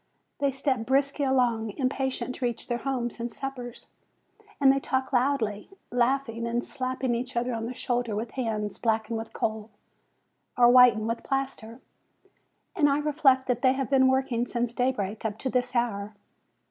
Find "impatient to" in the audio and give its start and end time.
1.77-2.45